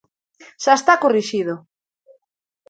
Xa 0.63 0.73
está 0.77 0.93
corrixido. 1.03 1.55